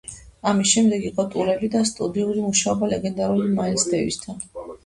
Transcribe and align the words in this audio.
ამის 0.51 0.71
შემდეგ 0.77 1.03
იყო 1.09 1.25
ტურები 1.35 1.69
და 1.77 1.83
სტუდიური 1.89 2.47
მუშაობა 2.47 2.91
ლეგენდარულ 2.95 3.47
მაილს 3.61 3.87
დევისთან. 3.93 4.43